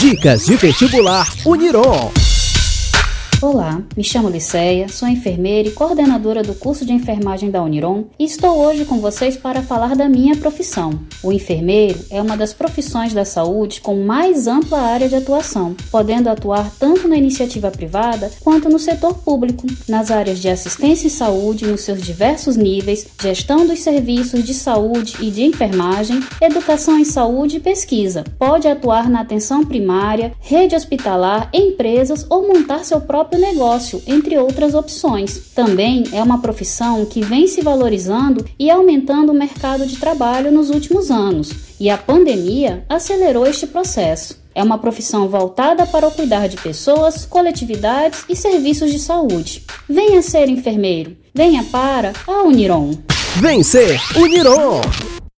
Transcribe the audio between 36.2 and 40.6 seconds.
uma profissão que vem se valorizando e aumentando o mercado de trabalho